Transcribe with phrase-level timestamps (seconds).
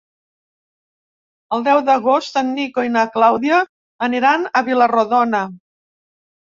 [1.57, 3.63] El deu d'agost en Nico i na Clàudia
[4.11, 5.49] aniran a Vila-rodona.